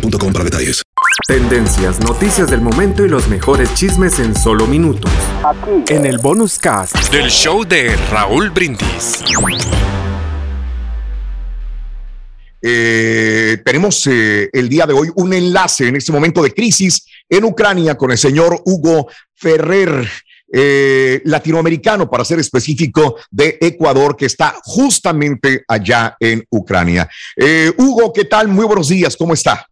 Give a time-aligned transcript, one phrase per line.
[0.00, 0.82] boostmobile.com para detalles.
[1.26, 5.10] Tendencias, noticias del momento y los mejores chismes en solo minutos.
[5.88, 6.94] En el bonus cast.
[7.10, 9.24] Del show de Raúl Brindis.
[12.62, 17.44] Eh, tenemos eh, el día de hoy un enlace en este momento de crisis en
[17.44, 20.08] Ucrania con el señor Hugo Ferrer,
[20.52, 27.08] eh, latinoamericano, para ser específico, de Ecuador, que está justamente allá en Ucrania.
[27.36, 28.48] Eh, Hugo, ¿qué tal?
[28.48, 29.66] Muy buenos días, ¿cómo está?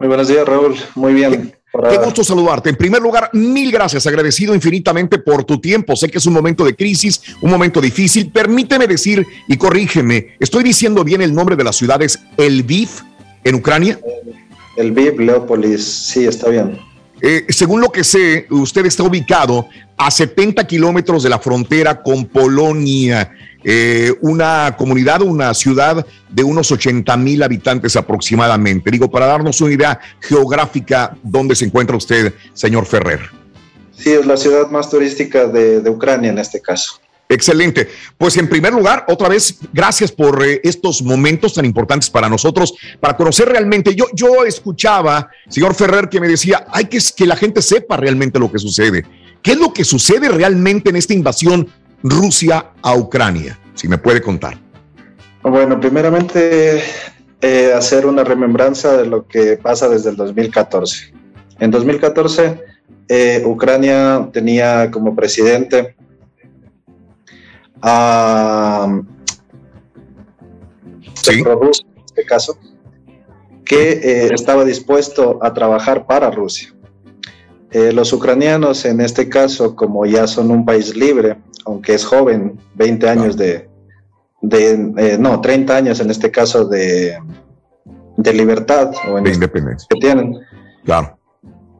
[0.00, 0.76] Muy buenos días, Raúl.
[0.94, 1.54] Muy bien.
[1.90, 2.70] Qué gusto saludarte.
[2.70, 5.94] En primer lugar, mil gracias, agradecido infinitamente por tu tiempo.
[5.94, 8.32] Sé que es un momento de crisis, un momento difícil.
[8.32, 12.88] Permíteme decir y corrígeme, ¿estoy diciendo bien el nombre de las ciudades Lviv
[13.44, 14.00] en Ucrania?
[14.78, 16.78] Lviv, Leópolis, sí, está bien.
[17.20, 22.24] Eh, según lo que sé, usted está ubicado a 70 kilómetros de la frontera con
[22.24, 23.30] Polonia,
[23.64, 28.90] eh, una comunidad, una ciudad de unos 80 mil habitantes aproximadamente.
[28.90, 33.20] Digo, para darnos una idea geográfica, ¿dónde se encuentra usted, señor Ferrer?
[33.96, 37.00] Sí, es la ciudad más turística de, de Ucrania en este caso.
[37.30, 37.88] Excelente.
[38.18, 42.74] Pues en primer lugar, otra vez, gracias por eh, estos momentos tan importantes para nosotros,
[42.98, 43.94] para conocer realmente.
[43.94, 48.40] Yo, yo escuchaba, señor Ferrer, que me decía, hay que que la gente sepa realmente
[48.40, 49.06] lo que sucede.
[49.42, 51.68] ¿Qué es lo que sucede realmente en esta invasión
[52.02, 53.58] Rusia a Ucrania?
[53.74, 54.58] Si me puede contar.
[55.42, 56.82] Bueno, primeramente
[57.40, 61.12] eh, hacer una remembranza de lo que pasa desde el 2014.
[61.58, 62.60] En 2014,
[63.08, 65.96] eh, Ucrania tenía como presidente
[67.82, 69.00] a
[71.14, 71.42] ¿Sí?
[71.42, 72.58] Rusia, en este caso,
[73.64, 76.74] que eh, estaba dispuesto a trabajar para Rusia.
[77.70, 82.58] Eh, los ucranianos, en este caso, como ya son un país libre, aunque es joven,
[82.74, 83.68] 20 años de,
[84.42, 87.18] de eh, no, 30 años en este caso de,
[88.16, 89.86] de libertad o en De este- independencia.
[89.90, 90.38] que tienen,
[90.84, 91.18] Claro.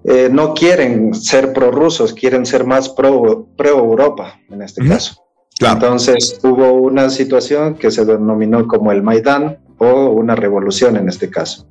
[0.04, 5.24] eh, no quieren ser prorrusos, quieren ser más pro, pro Europa en este caso.
[5.58, 5.74] Claro.
[5.74, 11.28] Entonces hubo una situación que se denominó como el Maidán o una revolución en este
[11.28, 11.66] caso,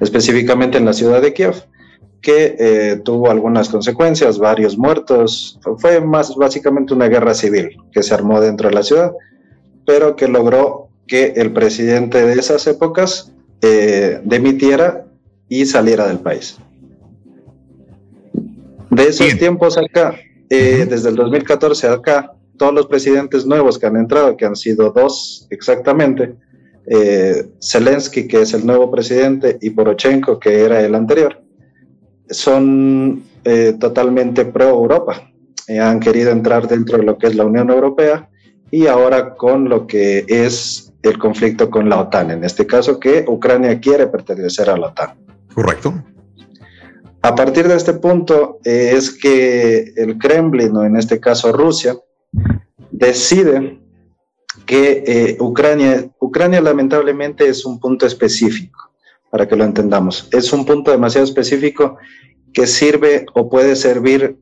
[0.00, 1.54] específicamente en la ciudad de Kiev,
[2.24, 5.60] que eh, tuvo algunas consecuencias, varios muertos.
[5.76, 9.12] Fue más básicamente una guerra civil que se armó dentro de la ciudad,
[9.86, 13.30] pero que logró que el presidente de esas épocas
[13.60, 15.06] eh, demitiera
[15.48, 16.56] y saliera del país.
[18.90, 19.38] De esos Bien.
[19.38, 20.16] tiempos acá,
[20.48, 24.92] eh, desde el 2014 acá, todos los presidentes nuevos que han entrado, que han sido
[24.92, 26.34] dos exactamente,
[26.86, 31.43] eh, Zelensky, que es el nuevo presidente, y Poroshenko, que era el anterior,
[32.30, 35.30] son eh, totalmente pro-Europa.
[35.68, 38.28] Eh, han querido entrar dentro de lo que es la Unión Europea
[38.70, 43.24] y ahora con lo que es el conflicto con la OTAN, en este caso que
[43.28, 45.10] Ucrania quiere pertenecer a la OTAN.
[45.54, 45.94] Correcto.
[47.22, 51.96] A partir de este punto eh, es que el Kremlin, o en este caso Rusia,
[52.90, 53.78] decide
[54.66, 58.90] que eh, Ucrania, Ucrania lamentablemente es un punto específico,
[59.34, 60.28] para que lo entendamos.
[60.30, 61.96] Es un punto demasiado específico
[62.52, 64.36] que sirve o puede servir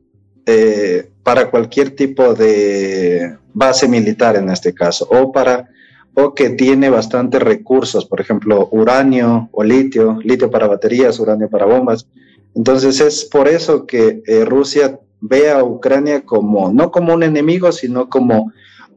[0.45, 5.67] eh, para cualquier tipo de base militar en este caso, o para
[6.13, 11.65] o que tiene bastantes recursos, por ejemplo, uranio o litio, litio para baterías, uranio para
[11.65, 12.05] bombas.
[12.53, 17.71] Entonces es por eso que eh, Rusia ve a Ucrania como, no como un enemigo,
[17.71, 18.51] sino como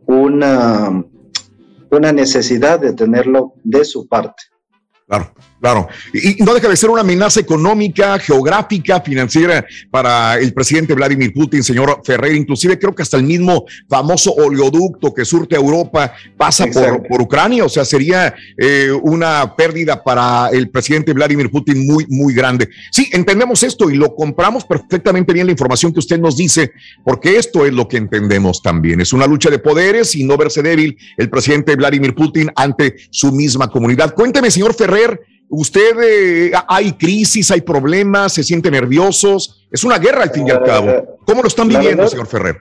[0.04, 1.02] una,
[1.90, 4.42] una necesidad de tenerlo de su parte.
[5.06, 5.32] Claro.
[5.60, 11.32] Claro, y, no deja de ser una amenaza económica, geográfica, financiera para el presidente Vladimir
[11.32, 12.34] Putin, señor Ferrer.
[12.34, 17.64] Inclusive creo que hasta el mismo famoso oleoducto que surte a Europa pasa por, Ucrania.
[17.64, 22.68] O sea, sería eh, una pérdida para el presidente Vladimir Putin muy, muy grande.
[22.90, 26.72] Sí, entendemos esto y lo compramos perfectamente bien la información que usted nos dice,
[27.04, 29.00] porque esto es lo que entendemos también.
[29.00, 33.32] Es una lucha de poderes y no verse débil el presidente Vladimir Putin ante su
[33.32, 34.14] misma comunidad.
[34.14, 35.20] Cuénteme, señor Ferrer.
[35.48, 39.66] ¿Usted eh, hay crisis, hay problemas, se siente nerviosos?
[39.70, 40.90] Es una guerra al fin y al cabo.
[40.90, 42.58] Eh, ¿Cómo lo están viviendo, señor Ferrer?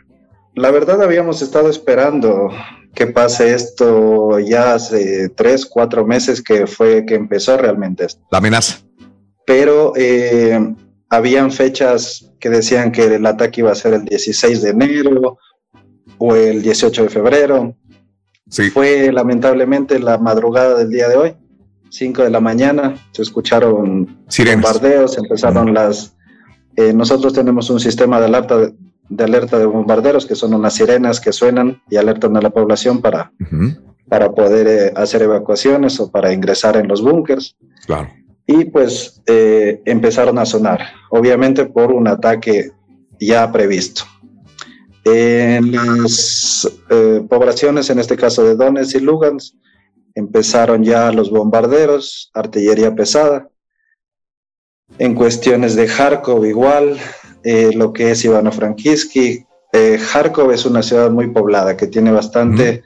[0.53, 2.49] La verdad habíamos estado esperando
[2.93, 8.21] que pase esto ya hace tres, cuatro meses que fue que empezó realmente esto.
[8.31, 8.79] La amenaza.
[9.45, 10.73] Pero eh,
[11.09, 15.39] habían fechas que decían que el ataque iba a ser el 16 de enero
[16.17, 17.75] o el 18 de febrero.
[18.49, 18.69] Sí.
[18.69, 21.35] Fue lamentablemente la madrugada del día de hoy
[21.89, 26.15] 5 de la mañana, se escucharon bombardeos, empezaron las...
[26.75, 31.21] Eh, nosotros tenemos un sistema de alerta de, alerta de bombarderos, que son unas sirenas
[31.21, 33.31] que suenan y alertan a la población para,
[34.09, 37.55] para poder eh, hacer evacuaciones o para ingresar en los búnkers.
[37.85, 38.09] Claro.
[38.47, 42.71] Y pues eh, empezaron a sonar, obviamente por un ataque
[43.19, 44.03] ya previsto.
[45.05, 46.67] En las
[47.29, 49.53] poblaciones, en este caso de Donetsk y Lugansk,
[50.15, 53.49] empezaron ya los bombarderos, artillería pesada.
[54.97, 56.97] En cuestiones de Kharkov igual,
[57.43, 59.45] eh, lo que es Ivano-Frankivsky.
[59.73, 62.83] Eh, Kharkov es una ciudad muy poblada que tiene bastante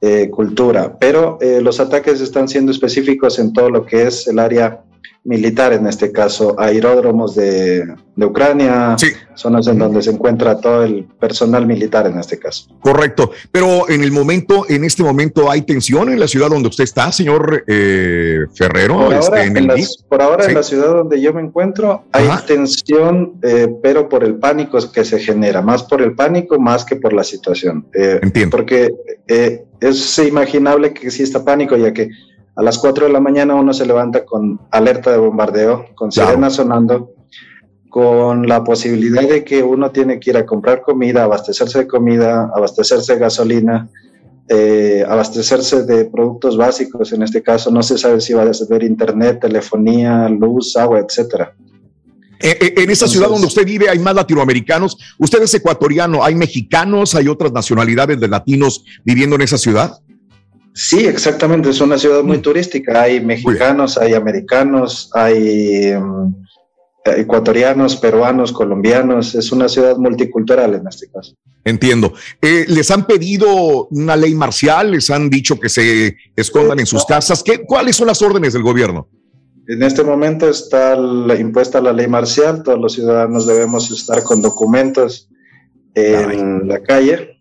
[0.00, 4.82] eh, cultura, pero los ataques están siendo específicos en todo lo que es el área
[5.24, 7.84] militar en este caso, aeródromos de,
[8.16, 8.96] de Ucrania,
[9.34, 12.66] zonas en donde se encuentra todo el personal militar en este caso.
[12.80, 16.84] Correcto, pero en el momento, en este momento hay tensión en la ciudad donde usted
[16.84, 18.96] está, señor eh, Ferrero.
[18.96, 23.68] Por ahora, este, por ahora en la ciudad donde yo me encuentro hay tensión, eh,
[23.80, 27.22] pero por el pánico que se genera, más por el pánico más que por la
[27.22, 27.86] situación.
[27.94, 28.56] Eh, Entiendo.
[28.56, 28.90] Porque
[29.80, 32.10] es imaginable que exista pánico, ya que
[32.54, 36.50] a las 4 de la mañana uno se levanta con alerta de bombardeo, con sirena
[36.50, 37.14] sonando,
[37.88, 42.50] con la posibilidad de que uno tiene que ir a comprar comida, abastecerse de comida,
[42.54, 43.88] abastecerse de gasolina,
[44.48, 47.12] eh, abastecerse de productos básicos.
[47.12, 51.54] En este caso, no se sabe si va a ser internet, telefonía, luz, agua, etcétera.
[52.40, 54.98] Eh, eh, en esa ciudad donde usted vive hay más latinoamericanos.
[55.18, 60.00] Usted es ecuatoriano, hay mexicanos, hay otras nacionalidades de latinos viviendo en esa ciudad.
[60.74, 61.70] Sí, exactamente.
[61.70, 62.42] Es una ciudad muy mm.
[62.42, 63.02] turística.
[63.02, 66.34] Hay mexicanos, hay americanos, hay em,
[67.04, 69.34] ecuatorianos, peruanos, colombianos.
[69.34, 71.34] Es una ciudad multicultural en este caso.
[71.64, 72.14] Entiendo.
[72.40, 74.92] Eh, ¿Les han pedido una ley marcial?
[74.92, 77.42] ¿Les han dicho que se escondan en sus casas?
[77.42, 79.08] ¿Qué, ¿Cuáles son las órdenes del gobierno?
[79.68, 80.96] En este momento está
[81.38, 82.62] impuesta la ley marcial.
[82.62, 85.28] Todos los ciudadanos debemos estar con documentos
[85.94, 87.31] en la calle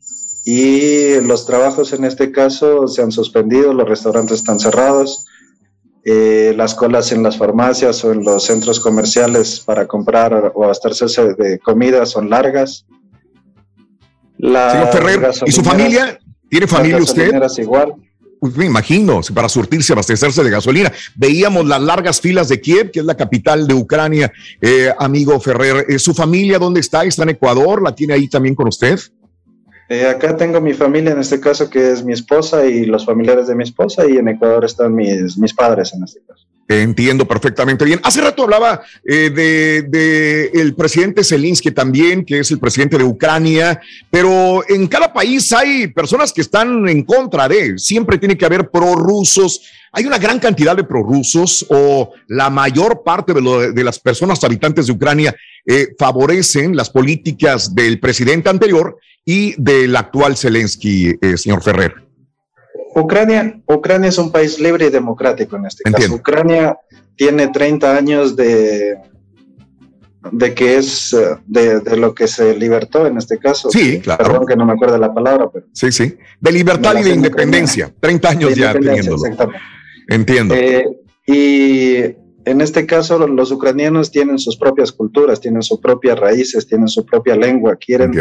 [0.44, 5.26] y los trabajos en este caso se han suspendido, los restaurantes están cerrados,
[6.04, 11.36] eh, las colas en las farmacias o en los centros comerciales para comprar o abastecerse
[11.36, 12.86] de comida son largas.
[14.40, 16.20] Señor Ferrer, ¿y su familia?
[16.50, 17.32] ¿Tiene familia usted?
[17.60, 17.94] igual.
[18.40, 20.92] Pues me imagino, para surtirse, abastecerse de gasolina.
[21.14, 25.86] Veíamos las largas filas de Kiev, que es la capital de Ucrania, eh, amigo Ferrer.
[25.88, 27.04] Eh, ¿Su familia dónde está?
[27.04, 27.84] ¿Está en Ecuador?
[27.84, 29.00] ¿La tiene ahí también con usted?
[29.94, 33.48] Eh, acá tengo mi familia, en este caso, que es mi esposa y los familiares
[33.48, 36.48] de mi esposa, y en Ecuador están mis, mis padres, en este caso.
[36.68, 38.00] Entiendo perfectamente bien.
[38.04, 43.82] Hace rato hablaba eh, de, el presidente Zelensky también, que es el presidente de Ucrania,
[44.10, 47.78] pero en cada país hay personas que están en contra de.
[47.78, 49.62] Siempre tiene que haber prorrusos.
[49.92, 54.88] Hay una gran cantidad de prorrusos o la mayor parte de, de las personas habitantes
[54.88, 61.62] de Ucrania eh, favorecen las políticas del presidente anterior y del actual Zelensky, eh, señor
[61.62, 62.11] Ferrer.
[62.96, 66.14] Ucrania, Ucrania es un país libre y democrático en este caso.
[66.14, 66.78] Ucrania
[67.16, 68.98] tiene 30 años de,
[70.32, 73.70] de que es eh, de, lo que se libertó en este caso.
[73.72, 74.24] Sí, claro.
[74.24, 75.66] Perdón que no me acuerdo la palabra, pero.
[75.74, 76.18] Sí, sí.
[76.40, 77.94] De libertad y de independencia.
[78.00, 79.22] 30 años ya teniéndolo.
[80.08, 80.56] Entiendo.
[81.26, 86.88] y en este caso los ucranianos tienen sus propias culturas, tienen sus propias raíces, tienen
[86.88, 88.12] su propia lengua, quieren,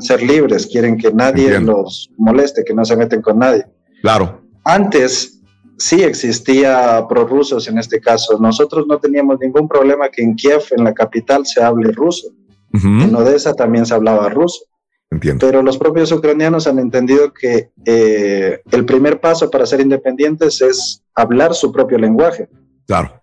[0.00, 3.64] ser libres, quieren que nadie los moleste, que no se meten con nadie.
[4.02, 4.42] Claro.
[4.64, 5.40] Antes
[5.78, 8.38] sí existía prorrusos en este caso.
[8.38, 12.28] Nosotros no teníamos ningún problema que en Kiev, en la capital, se hable ruso.
[12.74, 14.64] En Odessa también se hablaba ruso.
[15.10, 15.46] Entiendo.
[15.46, 21.02] Pero los propios ucranianos han entendido que eh, el primer paso para ser independientes es
[21.14, 22.48] hablar su propio lenguaje.
[22.86, 23.22] Claro.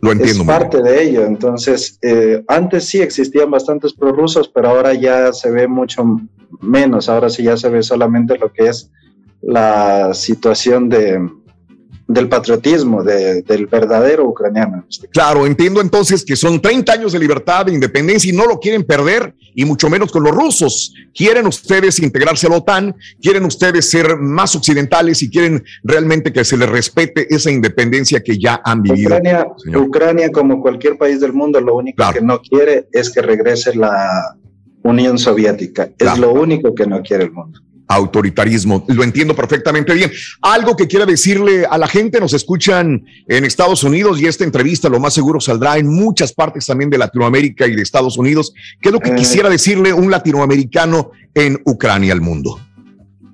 [0.00, 0.42] Lo entiendo.
[0.42, 1.26] Es parte de ello.
[1.26, 6.04] Entonces, eh, antes sí existían bastantes prorrusos, pero ahora ya se ve mucho
[6.60, 7.08] menos.
[7.08, 8.90] Ahora sí ya se ve solamente lo que es
[9.42, 11.18] la situación de,
[12.10, 14.84] del patriotismo, del verdadero ucraniano.
[15.12, 18.82] Claro, entiendo entonces que son 30 años de libertad, de independencia y no lo quieren
[18.82, 20.92] perder, y mucho menos con los rusos.
[21.14, 26.44] Quieren ustedes integrarse a la OTAN, quieren ustedes ser más occidentales y quieren realmente que
[26.44, 29.16] se les respete esa independencia que ya han vivido.
[29.16, 33.76] Ucrania, Ucrania como cualquier país del mundo, lo único que no quiere es que regrese
[33.76, 34.36] la
[34.82, 35.90] Unión Soviética.
[35.96, 38.84] Es lo único que no quiere el mundo autoritarismo.
[38.88, 40.12] Lo entiendo perfectamente bien.
[40.40, 44.88] Algo que quiera decirle a la gente, nos escuchan en Estados Unidos y esta entrevista
[44.88, 48.54] lo más seguro saldrá en muchas partes también de Latinoamérica y de Estados Unidos.
[48.80, 49.16] ¿Qué es lo que eh.
[49.16, 52.60] quisiera decirle un latinoamericano en Ucrania al mundo?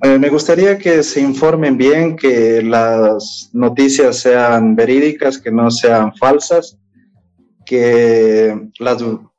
[0.03, 6.15] Eh, me gustaría que se informen bien, que las noticias sean verídicas, que no sean
[6.17, 6.79] falsas,
[7.67, 8.59] que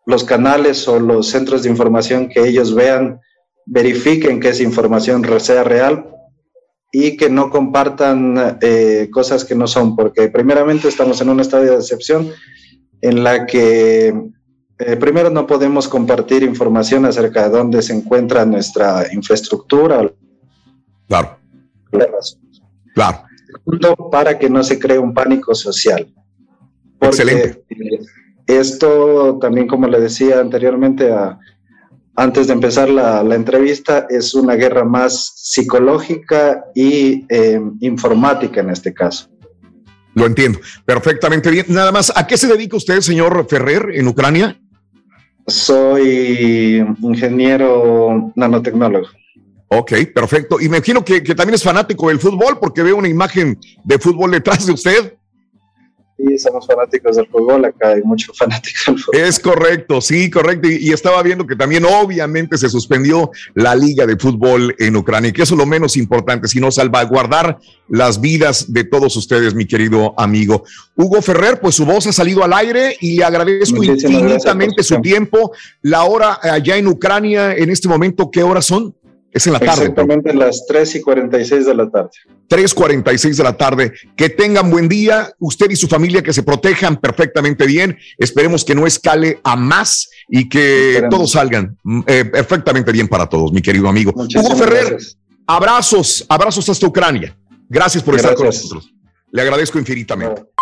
[0.06, 3.20] los canales o los centros de información que ellos vean
[3.68, 6.08] verifiquen que esa información sea real
[6.92, 11.72] y que no compartan eh, cosas que no son, porque primeramente estamos en un estadio
[11.72, 12.32] de excepción
[13.02, 14.08] en la que
[14.80, 20.12] eh, primero no podemos compartir información acerca de dónde se encuentra nuestra infraestructura.
[21.08, 21.38] Claro.
[22.94, 23.24] Claro.
[24.10, 26.08] Para que no se cree un pánico social.
[27.02, 27.64] Excelente.
[28.48, 31.38] Esto también, como le decía anteriormente a,
[32.18, 38.92] antes de empezar la, entrevista, es una guerra más psicológica y eh, informática en este
[38.92, 39.30] caso.
[40.16, 41.68] Lo entiendo perfectamente bien.
[41.70, 44.60] Nada más, ¿a qué se dedica usted, señor Ferrer, en Ucrania?
[45.46, 49.08] Soy ingeniero nanotecnólogo.
[49.68, 50.60] Ok, perfecto.
[50.60, 54.00] Y me imagino que, que también es fanático del fútbol porque veo una imagen de
[54.00, 55.14] fútbol detrás de usted.
[56.18, 59.22] Sí, somos fanáticos del fútbol, acá hay muchos fanáticos del fútbol.
[59.22, 60.68] Es correcto, sí, correcto.
[60.68, 65.44] Y, estaba viendo que también obviamente se suspendió la liga de fútbol en Ucrania, que
[65.44, 70.64] eso es lo menos importante, sino salvaguardar las vidas de todos ustedes, mi querido amigo.
[70.96, 75.52] Hugo Ferrer, pues su voz ha salido al aire y le agradezco infinitamente su tiempo.
[75.84, 78.96] La hora allá en Ucrania, en este momento, ¿qué horas son?
[79.32, 79.82] Es en la tarde.
[79.82, 82.10] Exactamente las 3 y 46 de la tarde.
[82.50, 83.94] 3.46 de la tarde.
[84.16, 87.98] Que tengan buen día, usted y su familia, que se protejan perfectamente bien.
[88.18, 93.28] Esperemos que no escale a más y que todos salgan mm, eh, perfectamente bien para
[93.28, 94.14] todos, mi querido amigo.
[94.16, 94.98] Hugo Ferrer,
[95.46, 97.38] abrazos, abrazos hasta Ucrania.
[97.70, 98.94] Gracias por estar con nosotros.
[99.32, 100.42] Le agradezco infinitamente.